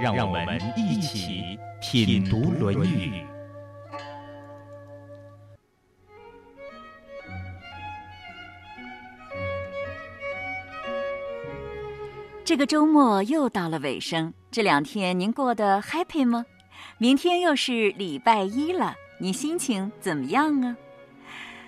[0.00, 3.10] 让我们一起品读《论语》。
[12.44, 16.46] 这个周末又到了尾声，这两天您过得 happy 吗？
[16.98, 20.76] 明天又是礼拜一了，你心情怎么样啊？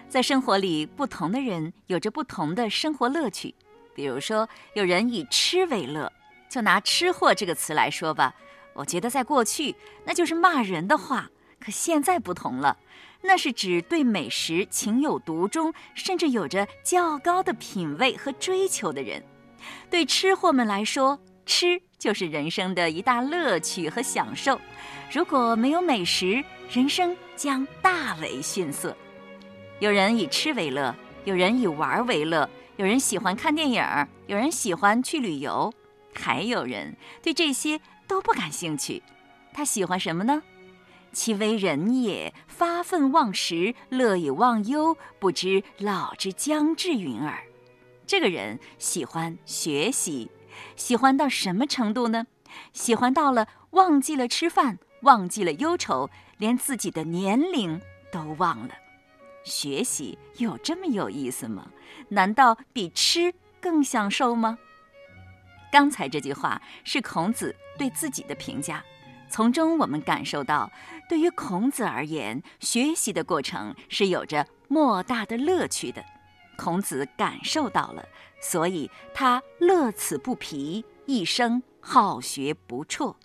[0.09, 3.57] 在生活里，不同的人有着不同的生活乐趣。
[3.93, 6.10] 比如说，有人以吃为乐，
[6.51, 8.35] 就拿“吃货”这个词来说吧，
[8.75, 9.74] 我觉得在过去
[10.05, 12.77] 那就是骂人的话，可现在不同了，
[13.23, 19.23] 那是指对美食情有独钟，甚至有着较高的品味和追求的人。
[19.89, 24.61] 对吃货们来说，吃就是人生的一大乐趣和享受。
[25.13, 28.96] 如果没有美食，人生将大为逊色。
[29.79, 33.85] 有人以吃为乐，有人以玩为乐，有人喜欢看电影，
[34.27, 35.73] 有人喜欢去旅游，
[36.15, 39.03] 还有人对这些都不感兴趣。
[39.53, 40.43] 他喜欢什么呢？
[41.13, 47.43] 其为人也，发愤忘食，乐以忘忧，不知老之将至云耳。
[48.07, 50.30] 这个人喜欢学习，
[50.77, 52.27] 喜欢到什么程度呢？
[52.73, 56.09] 喜欢到了忘记了吃饭，忘记了忧愁，
[56.39, 57.80] 连自己的年龄
[58.13, 58.74] 都忘了。
[59.43, 61.71] 学习有这么有意思吗？
[62.09, 64.59] 难道比吃更享受吗？
[65.71, 68.84] 刚才这句话是孔子对自己的评价，
[69.28, 70.71] 从中我们感受到，
[71.09, 76.05] 对于孔子而言，学习的过程是有着莫大的乐趣的。
[76.56, 78.05] 孔子感受到了，
[78.43, 83.16] 所以他乐此不疲，一生好学不辍。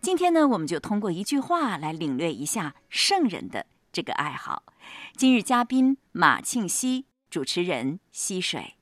[0.00, 4.64] 今天呢，我们就通过一句话来领略一下圣人的这个爱好。
[5.14, 8.79] 今日嘉宾马庆西，主持人溪水。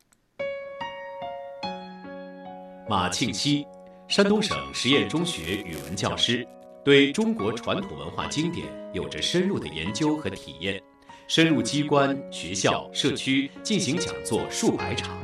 [2.89, 3.67] 马庆西，
[4.07, 6.47] 山东省实验中学语文教师，
[6.83, 10.81] 对中国传统文化经典有着深入的研究和体验。
[11.27, 15.15] 深入机关、学校、社区进行讲座数百场。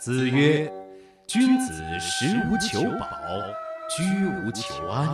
[0.00, 0.68] 子曰
[1.28, 3.08] ：“君子食无求饱，
[3.88, 5.08] 居无求安，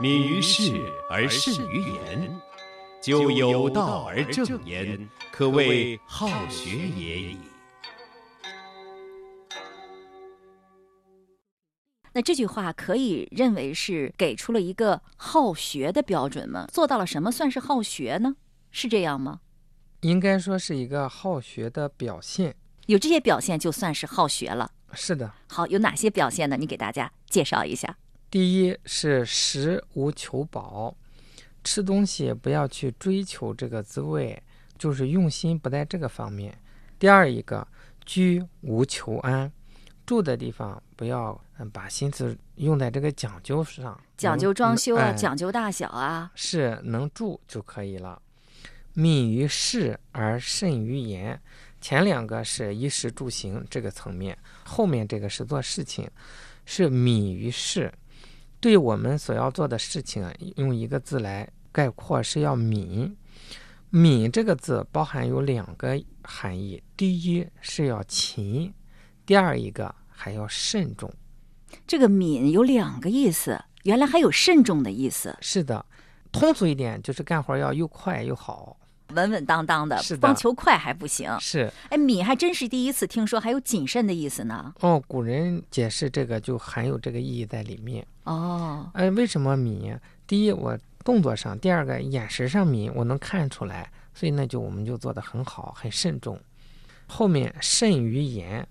[0.00, 0.80] 敏于事
[1.10, 2.40] 而慎于言，
[3.02, 7.36] 就有道而正焉，可谓好学也已。”
[12.12, 16.66] 那这句话可以认为是给出了一个好学的标准吗？
[16.72, 18.36] 做到了什么算是好学呢？
[18.70, 19.40] 是这样吗？
[20.00, 22.56] 应该说是一个好学的表现。
[22.86, 24.72] 有这些表现就算是好学了。
[24.94, 25.30] 是的。
[25.46, 26.56] 好，有哪些表现呢？
[26.56, 27.96] 你给大家介绍一下。
[28.30, 30.94] 第一是食无求饱，
[31.64, 34.40] 吃东西不要去追求这个滋味，
[34.78, 36.56] 就是用心不在这个方面。
[36.98, 37.66] 第二一个
[38.06, 39.50] 居无求安。
[40.06, 48.20] 住的地方不要嗯把心思用在这个讲究上，讲究装修啊，讲究大小啊，是能住就可以了。
[48.92, 51.40] 敏于事而慎于言，
[51.80, 56.10] 前两个是衣食住行这个层面，后面这个是做事情，
[56.64, 57.92] 是敏于事。
[58.60, 63.16] 对我们所要做的事情，用一个字来概括，是要敏。
[63.88, 68.72] 敏这个字包含有两个含义，第一是要勤，
[69.26, 69.94] 第二一个。
[70.22, 71.10] 还要慎重，
[71.86, 75.34] 这个“敏”有两个意思，原来还有慎重的意思。
[75.40, 75.86] 是的，
[76.30, 78.76] 通俗一点就是干活要又快又好，
[79.14, 79.96] 稳稳当当的。
[79.98, 81.30] 是的，光求快还不行。
[81.40, 84.72] 是，哎，“敏”还真是第一次听说还有谨慎的意思呢。
[84.80, 88.06] 哦，古人解释这个就含有这个意义在里面。
[88.24, 89.98] 哦，哎，为什么敏？
[90.26, 96.38] 第一，我动作上；第二个，眼神上敏，我能看出来，所以那就我们就做的很好，很慎重。
[97.06, 98.66] 后面慎于言。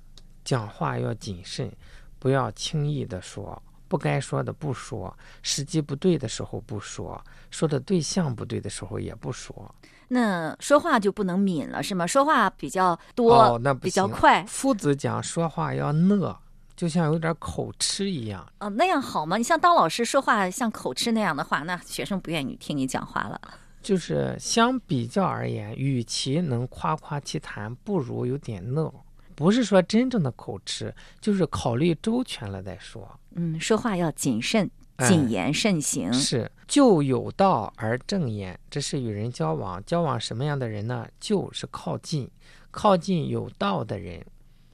[0.45, 1.71] 讲话要谨慎，
[2.17, 9.75] 不要轻易的说，不该说的不说，时机不对的时候不说，说的对象不对的时候也不说。
[10.09, 12.05] 那说话就不能敏了，是吗？
[12.05, 14.43] 说话比较多，哦，那比较快。
[14.45, 16.37] 夫子讲说话要讷，
[16.75, 18.45] 就像有点口吃一样。
[18.59, 19.37] 哦，那样好吗？
[19.37, 23.39] 你像当老师说话像口吃那样的话，那学生不愿意听你讲话了。
[23.81, 28.93] 就是相比较而言，与其能夸夸其谈，不如有点讷。
[29.35, 33.09] 不是说真正的口吃，就是考虑周全了再说。
[33.35, 36.11] 嗯，说话要谨慎，哎谨言慎行。
[36.13, 39.83] 是就有道而正言，这是与人交往。
[39.85, 41.07] 交往什么样的人呢？
[41.19, 42.29] 就是靠近，
[42.71, 44.25] 靠近有道的人，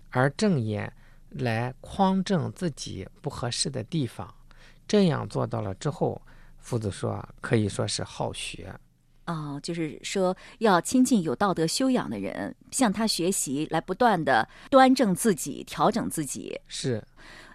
[0.09, 0.91] 而正言
[1.29, 4.33] 来匡正自己不合适的地方。
[4.87, 6.21] 这样做到了之后，
[6.57, 8.73] 夫子说可以说是好学。
[9.25, 16.59] 哦，就是说要亲近有道德修养的人，向他学习，来不断的端正自己，调整自己。
[16.67, 17.03] 是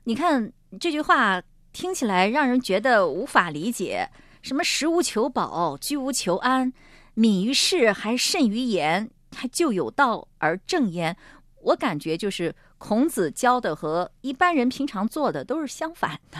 [0.02, 1.40] 你看这句话
[1.72, 4.08] 听起来让人觉得无法理解，
[4.42, 6.72] 什么食无求饱，居无求安，
[7.14, 11.16] 敏于事还慎于言，还就有道而正焉。
[11.62, 16.38] 我感觉就是孔子教的和一般人平常做的都是相反的。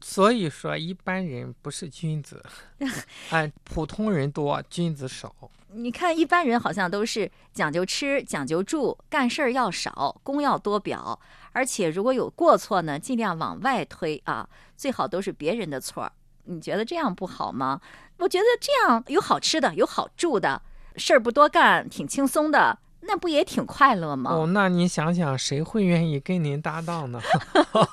[0.00, 2.42] 所以说，一般人不是君子，
[3.30, 5.34] 哎，普通人多，君子少。
[5.74, 11.18] 你看，一般人好像都是讲究吃、讲究住，干事儿要少，功要多表，
[11.52, 16.12] 而且如果有过错呢，尽量往外推啊，最好都是别人的错儿。
[16.44, 17.80] 你觉得这样不好吗？
[18.18, 20.62] 我觉得这样有好吃的，有好住的，
[20.96, 24.32] 事儿不多干，挺轻松的，那不也挺快乐吗？
[24.32, 27.20] 哦，那你想想，谁会愿意跟您搭档呢？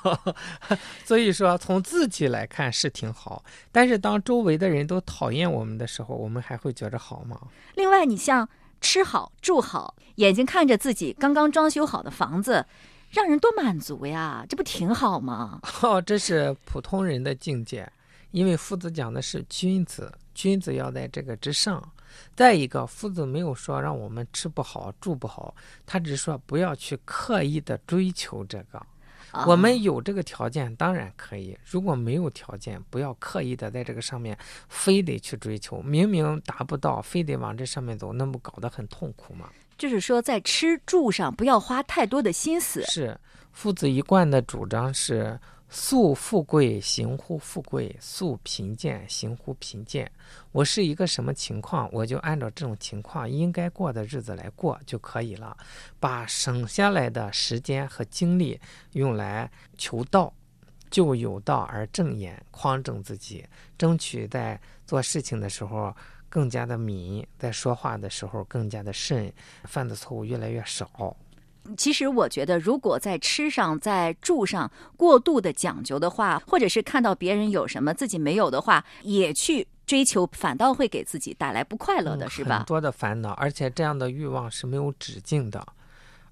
[1.06, 7.40] 所以说，从自己来看是挺好，但是当周围的人都讨厌我们的时候，我们还会觉着好吗？
[7.76, 8.48] 另外，你像
[8.82, 12.66] 吃好住好，眼睛看着自己刚刚装修好的房子，
[13.10, 15.60] 让人多满足呀，这不挺好吗？
[15.82, 17.92] 哦，这是普通人的境界，
[18.32, 21.82] 因为夫子讲的是君子，君子要在这个之上。
[22.36, 28.82] 再一个，夫子没有说让我们吃不好、住不好，他只说不要去刻意的追求这个。
[29.46, 34.36] 我啊们有这个条件当然可以，如果没有条件，不要刻意的在这个上面
[34.68, 39.48] 非得去追求，明明达不到，非得往这上面走，那不搞得很痛苦吗？
[39.80, 42.84] 就是说，在吃住上不要花太多的心思。
[42.84, 43.18] 是，
[43.54, 45.40] 夫子一贯的主张是
[45.70, 50.12] 素富贵行乎富贵，素贫贱行乎贫贱。
[50.52, 55.56] 我是一个什么情况，我就按照这种情况应该过的日子来过就可以了，
[55.98, 58.60] 把省下来的时间和精力
[58.92, 60.34] 用来求道。
[60.92, 63.46] 就有道而正言，匡正自己，
[63.78, 65.96] 争取在做事情的时候
[66.30, 69.32] 更加的敏，在说话的时候更加的慎，
[69.66, 71.16] 犯的错误越来越少。
[71.78, 82.66] 其实我觉得，如果在吃上、在住上过度的讲究的话，或者是看到别人有什么自己没有的话，也去追求，反倒会给自己带来不快乐的，嗯是吧很？
[82.66, 85.64] 多的烦恼，而且这样的欲望是没有止境的。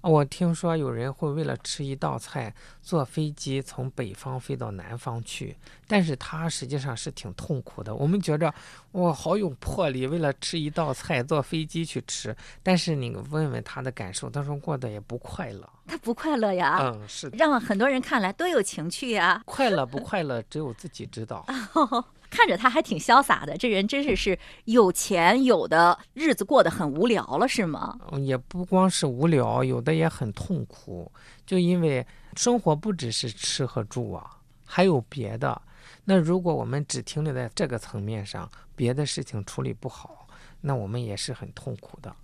[0.00, 5.56] 我听说有人会为了吃一道菜，坐飞机从北方飞到南方去，
[5.86, 7.94] 但是他实际上是挺痛苦的。
[7.94, 8.52] 我们觉着
[8.92, 15.68] 哇，好有魄力，为了吃一道菜坐飞机去吃，但是你问问他的感受，他说过得也不快乐。
[15.86, 19.42] 他不快乐呀，嗯，是的，让很多人看来多有情趣呀。
[19.44, 21.44] 快乐不快乐只有自己知道。
[22.30, 27.98] 看着他还挺潇洒的，这人真是是有钱有的日子过得很无聊了，是吗？
[28.12, 31.10] 嗯也不光是无聊，有的也很痛苦，
[31.46, 35.60] 就因为生活不只是吃和住啊，还有别的。
[36.04, 40.26] 那如果我们只停留在这个层面上，别的事情处理不好，
[40.60, 42.14] 那我们也是很痛苦的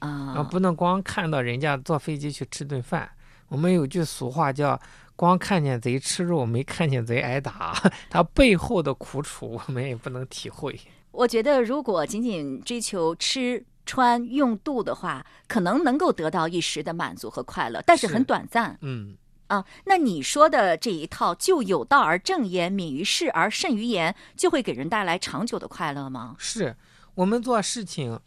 [0.00, 0.34] 啊！
[0.36, 3.10] 啊，不能光看到人家坐飞机去吃顿饭。
[3.48, 4.80] 我们有句俗话叫
[5.16, 7.74] “光看见贼吃肉，没看见贼挨打”，
[8.08, 10.78] 他背后的苦楚我们也不能体会。
[11.10, 13.64] 我觉得如果仅仅追求吃。
[13.90, 18.76] 穿用度的话，可能能够得到一时的满足和快乐，但是是很短暂。
[18.82, 26.36] 嗯，啊，那你说的这一套“就有道而正焉，敏于事而慎于言”，就会给人带来长久的快乐吗？
[26.36, 26.76] 是
[27.14, 28.20] 我们做事情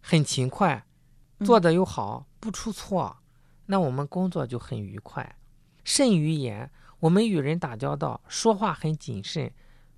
[0.00, 0.84] 很勤快，
[1.44, 3.16] 做得又好，不出错，
[3.66, 5.36] 那我们工作就很愉快。
[5.84, 9.50] 慎于言，我们与人打交道，说话很谨慎。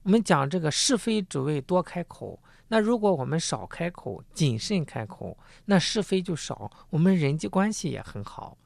[0.02, 8.56] 我们讲这个是非只为多开口，那如果我们少开口，谨慎开口，那是非就少，我们人际关系也很好。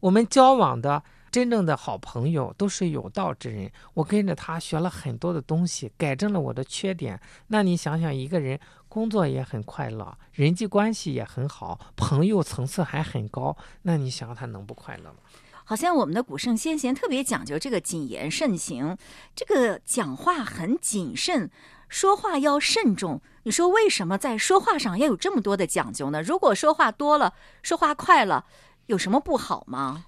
[0.00, 7.20] 我们交往的真正的好朋友都是有道之人，我跟着他学了很多的东西，改正了我的缺点。
[7.48, 8.60] 那你想想，一个人
[8.94, 15.16] 工作也很快乐，人际关系也很好，朋友层次还很高，那你想他能不快乐吗？
[15.64, 18.96] 好像我们的古圣先贤特别讲究这个谨言慎行，
[19.34, 21.50] 这个讲话很谨慎，
[21.88, 23.20] 说话要慎重。
[23.42, 26.22] 你说为什么在说话上要有这么多的讲究呢？
[26.22, 27.34] 如果说话多了，
[27.64, 28.46] 说话快了，
[28.86, 30.06] 有什么不好吗？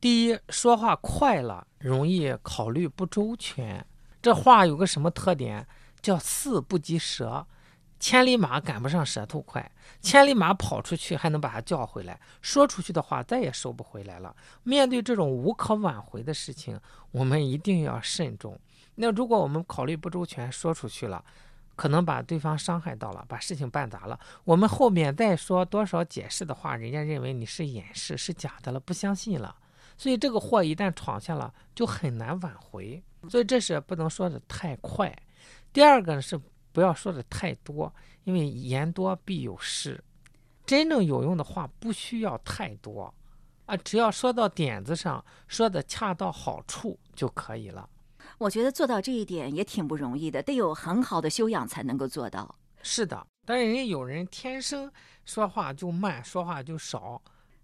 [0.00, 3.86] 第一，说话快了，容易考虑不周全。
[4.22, 5.68] 这话有个什么特点？
[6.00, 7.46] 叫四不及舌。
[8.02, 14.34] 千里马赶不上舌头快，千里马跑出去还能把它叫回来，说出去的话再也收不回来了。
[14.64, 16.76] 面对这种无可挽回的事情，
[17.12, 18.58] 我们一定要慎重。
[18.96, 21.24] 那如果我们考虑不周全，说出去了，
[21.76, 24.18] 可能把对方伤害到了，把事情办砸了。
[24.42, 29.54] 我们后面再说多少解释的话，人家认为你是掩饰，是假的了，不相信了。
[29.96, 33.00] 所以这个祸一旦闯下了，就很难挽回。
[33.30, 35.16] 所以这是不能说的太快。
[35.72, 36.40] 第二个呢是。
[36.72, 40.02] 不要说的太多，因为言多必有失。
[40.64, 43.12] 真正有用的话不需要太多，
[43.66, 47.88] 啊，只要说到点子上，说的恰到好处就可以了。
[48.38, 52.54] 我觉得做到这一点也挺不容易的，得有很好的修养才能够做到。
[52.82, 54.90] 是的，但是人家有人天生
[55.24, 57.20] 说话就慢，说话就少。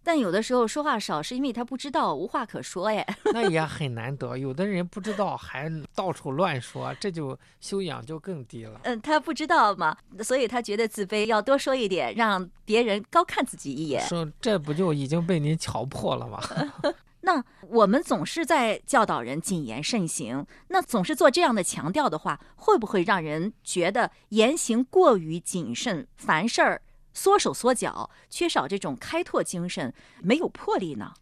[0.08, 3.06] 但有的时候说话少，是因为他不知道，无话可说耶。
[3.30, 8.80] 那也很难得，有的人不知道还到处乱说，这就修养就更低了。
[8.84, 14.00] 嗯，他不知道嘛，所以他觉得自卑，要多说一点，让别人高看自己一眼。
[14.06, 16.40] 说这不就已经被您瞧破了吗？
[17.20, 26.80] 那我们总是在教导人谨言慎行，那总是做这样的强调的话，会不会让人觉得言行过于谨慎，凡事儿？
[27.18, 31.12] 缩手缩脚，缺少这种开拓精神，没有魄力呢。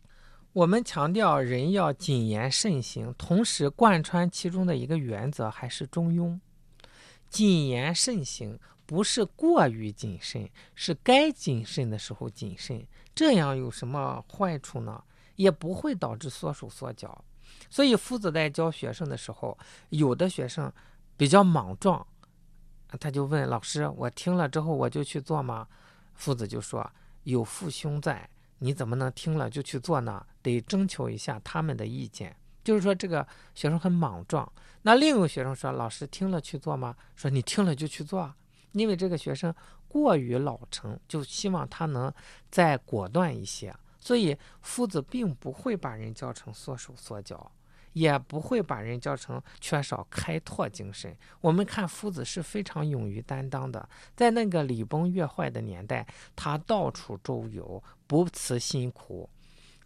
[0.52, 6.38] 我们强调人要谨言慎行，同时贯穿其中的一个原则还是中庸。
[7.30, 12.86] 谨言慎行不是过于谨慎，是该谨慎的时候谨慎。
[13.14, 15.02] 这样有什么坏处呢？
[15.36, 17.24] 也不会导致缩手缩脚。
[17.70, 19.56] 所以夫子在教学生的时候，
[19.88, 20.70] 有的学生
[21.16, 22.06] 比较莽撞，
[23.00, 25.66] 他就问老师：“我听了之后我就去做吗？”
[26.16, 26.90] 夫子就说
[27.25, 30.26] ：“有父兄在，你怎么能听了就去做呢？
[30.42, 34.50] 得征求一下他们的意见。”就是说，这个学生很莽撞。
[34.82, 38.35] 那另一个学生说：“老师听了去做吗？”说：“你听了就去做。”
[38.73, 39.54] 因为这个学生
[39.87, 42.12] 过于老成，就希望他能
[42.50, 43.75] 再果断一些。
[43.99, 47.50] 所以夫子并不会把人教成缩手缩脚。
[47.96, 51.16] 也不会把人教成缺少开拓精神。
[51.40, 59.30] 我们看夫子是非常勇于担当的，在那个礼崩乐坏的年代，他到处周游，不辞辛苦，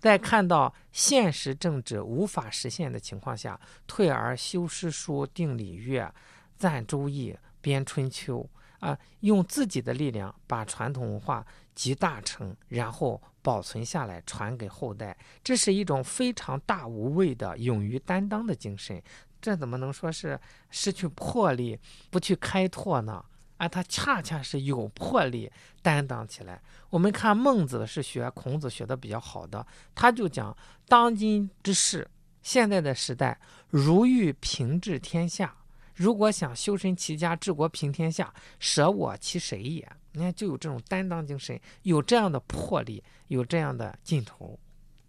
[0.00, 6.12] 在看到现实政治无法实现的情况下，退而修诗书、定礼乐、
[6.60, 8.48] 赞周易、编春秋，
[8.78, 13.20] 啊，用自己的力量把传统文化集大成，然后。
[13.42, 19.02] 保存下来，传给后代，这是一种非常大无畏的、勇于担当的精神。
[19.40, 20.38] 这怎么能说是
[20.68, 23.24] 失去魄力、不去开拓呢？
[23.56, 25.50] 啊，他恰恰是有魄力
[25.80, 26.60] 担当起来。
[26.90, 30.54] 我们看孟子是学孔子学的比较好的，他就讲
[30.86, 32.06] 当今之事，
[32.42, 33.40] 现在的时代，
[33.70, 35.56] 如欲平治天下，
[36.00, 39.86] 如果想修身齐家治国平天下，舍我其谁也？
[40.12, 44.58] 你看，就有这种担当精神，有这样的魄力，有这样的劲头。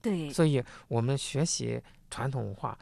[0.01, 2.77] 对，所以我们学习传统文化，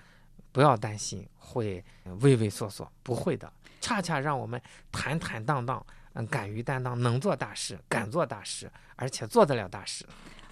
[0.51, 1.85] 不要担心会
[2.21, 4.59] 畏畏缩缩，不会的，恰恰让我们
[4.91, 10.03] 坦坦荡荡，嗯，敢于担当，能做大事，敢做大事，而且做得了大事。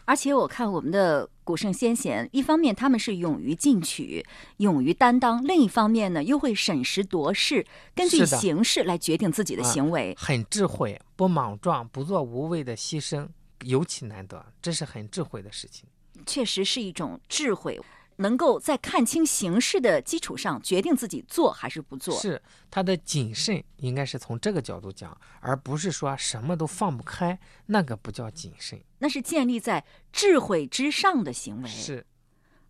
[0.07, 13.27] 而且我看我们的古圣先贤，一方面他们是勇于进取、勇于担当，另一方面呢又会审时度势，根据形势来决定自己的行为，很智慧，不莽撞，不做无谓的牺牲，
[13.65, 15.83] 尤其难得，这是很智慧的事情。
[16.25, 17.77] 确实是一种智慧。
[18.17, 31.69] 能够在看清形势的基础上决定自己做还是不做，是他的谨慎，应该是从这个角度讲，而不是说什么都放不开，那个不叫谨慎，那是建立在智慧之上的行为。
[31.69, 32.05] 是，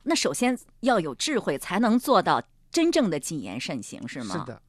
[0.03, 4.37] 那首先要有智慧，才能做到真正的谨言慎行，是吗？
[4.37, 4.61] 是的。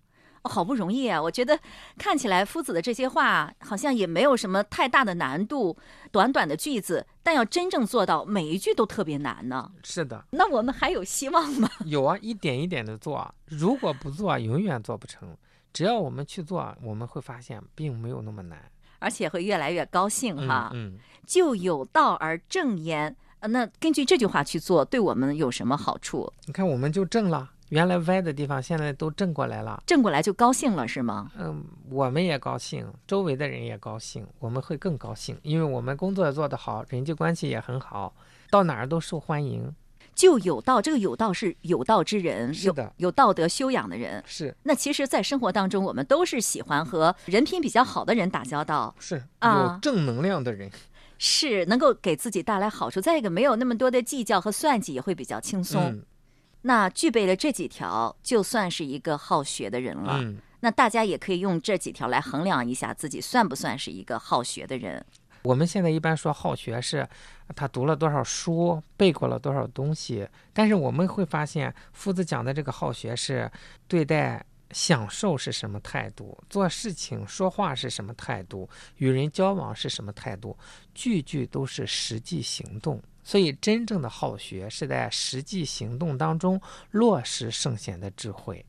[0.45, 1.21] 好不容易啊！
[1.21, 1.59] 我觉得
[1.97, 5.77] 看起来夫子的这些话好像也没有什么太大的难度，
[6.11, 9.71] 短短的句子，但要真正做到每一句都特别难呢。
[9.83, 11.69] 是的，那我们还有希望吗？
[11.87, 15.37] 有啊，一点一点的做，如果不做，永远做不成。
[15.73, 18.59] 只要我们去做，我们会发现并没有那么难，
[18.99, 20.71] 而且会越来越高兴哈。
[20.73, 23.15] 嗯，就有道而正焉。
[23.41, 26.33] 那根据这句话去做，对我们有什么好处？
[26.47, 27.51] 你看，我们就正了。
[27.71, 29.83] 原来歪的地方，现在都正过来了。
[29.87, 31.31] 正过来就高兴了，是吗？
[31.39, 38.15] 嗯，我们也高兴，周围的人也高兴，我们会更高兴，因为我们工作做得好，人际关系也很好，
[38.51, 39.75] 到哪儿都受欢迎。
[40.15, 44.21] 就有道，这个有道是有道之人，是的，有道德修养的人。
[44.27, 44.57] 是。
[44.65, 48.93] 那其实，在生活当中，我们都是喜欢和人品比较好的人打交道。
[48.99, 50.69] 是有正能量的人，
[51.19, 53.01] 是能够给自己带来好处。
[53.01, 56.03] 再一个，没有那么多的计较和算计，也会比较轻松。
[56.63, 60.21] 那具备了这几条，就算是一个好学的人了。
[60.61, 65.05] 那大家也可以用这几条来衡量一下自己算不算是一个好学的人。
[65.43, 67.09] 我们现在一般说好学是，
[67.55, 70.29] 他读了多少书，背过了多少东西。
[70.53, 73.49] 但是我们会发现，夫子讲的这个好学是
[73.87, 80.59] 对待享受是什么态度，做事情说话是什么态度，与人交往是什么态度，
[80.93, 83.01] 句句都是实际行动。
[83.29, 86.59] 所以，真正的好学是在实际行动当中
[86.93, 88.65] 落实圣贤的智慧。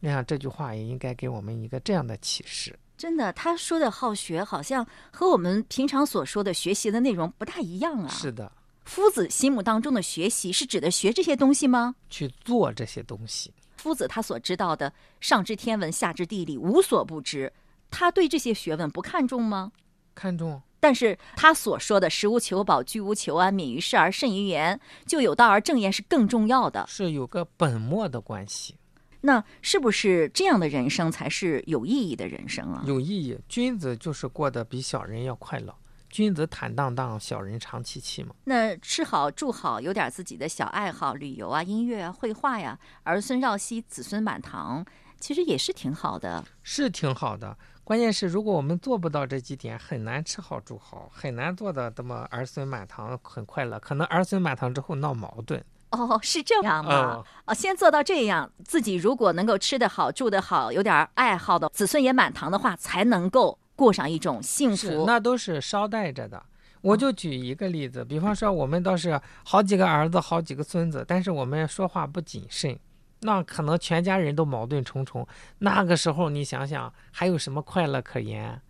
[0.00, 2.78] 你看这句话也应该给我们一个这样的启示。
[2.98, 8.08] 真的，他说的好学好像和我们平常所说的学习的内容不大一样啊。
[8.08, 8.52] 是的，
[8.84, 11.94] 夫子心目当中的学习是指的学这些东西吗？
[12.10, 13.50] 去做这些东西。
[13.78, 14.92] 夫子他所知道的
[15.22, 17.50] 上知天文，下知地理，无所不知。
[17.90, 19.72] 他对这些学问不看重吗？
[20.14, 20.60] 看重。
[20.82, 28.74] 但是他所说的“食无求饱，居无求安，敏于事而慎于言”，就有道而正言是更重要的，是有个本末的关系。
[29.20, 32.82] 那是不是这样的人生才是有意义的人生啊？
[32.84, 35.72] 有意义，君子就是过得比小人要快乐。
[36.10, 38.34] 君子坦荡荡，小人长戚戚嘛。
[38.44, 44.84] 那吃好住好，有点自己的小爱好，旅游啊，音乐啊，绘画呀，儿孙绕膝，子孙满堂，
[45.22, 46.44] 其实也是挺好的。
[46.64, 47.56] 是挺好的。
[47.84, 53.78] 关键是，如果我们做不到这几点，很难吃好住好，很难做的这么儿孙满堂，很快乐。
[53.78, 55.64] 可能儿孙满堂之后闹矛盾。
[55.90, 57.22] 哦，是这样吗？
[57.46, 65.04] 哦，先做到这样，自己如果能够吃得好、住得好，有点爱好的，子孙也满堂的话，才能够过上一种幸福。
[65.06, 66.42] 那都是捎带着的。
[66.80, 72.76] 我就举一个例子，比方说，我们倒是好几个儿子、好几个孙子，但是我们说话不谨慎。
[73.22, 75.26] 那可能全家人都矛盾重重，
[75.58, 78.60] 那个时候你想想还有什么快乐可言？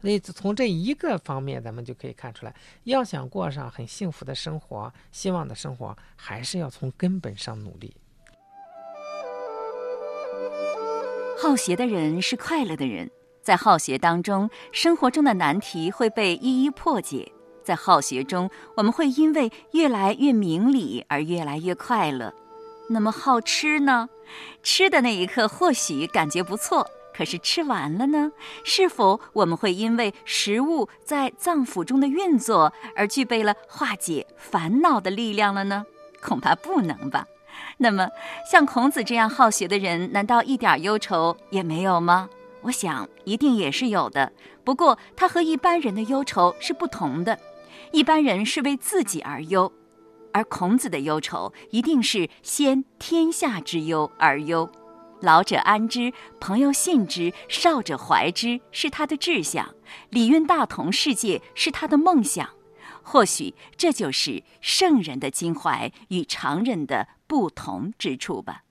[0.00, 2.54] 所以从这一个方面，咱们就可以看出来，
[2.84, 7.94] 要想过上很幸福的生活、希望的生活，还是要从根本上努力。
[11.42, 13.10] 好学的人是快乐的人，
[13.42, 17.30] 在好学当中，生活中的难题会被一一破解，
[17.62, 22.34] 在好学中，我们会因为越来越明理而越来越快乐。
[22.92, 24.08] 那么好吃呢？
[24.64, 28.32] 吃的那一刻或许感觉不错，可是吃完了呢？
[28.64, 35.86] 是否我们会因为食物在脏腑中的运作而具备了化解烦恼的力量了呢？
[36.20, 37.26] 恐怕不能吧。
[37.78, 38.08] 那么
[38.50, 42.28] 像孔子这样好学的人，难道一点忧愁也没有吗？
[42.62, 44.32] 我想一定也是有的。
[44.64, 47.38] 不过他和一般人的忧愁是不同的，
[47.92, 49.72] 一般人是为自己而忧。
[50.32, 54.70] 而孔子的忧愁一定是先天下之忧而忧，
[55.20, 59.74] 老者安之，朋友信之，少者怀之，是他的志向；
[60.10, 62.48] 礼运大同世界是他的梦想。
[63.02, 68.62] 或许这就是圣人的襟怀与常人的不同之处吧。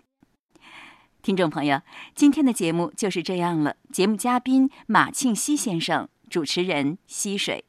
[1.21, 1.81] 听众朋友，
[2.15, 3.75] 今天的节目就是这样了。
[3.91, 7.65] 节目嘉宾马庆西先生，主持人溪水。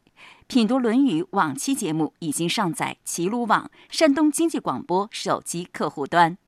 [0.50, 6.38] 品读《论语》往期节目已经上载齐鲁网、山东经济广播手机客户端。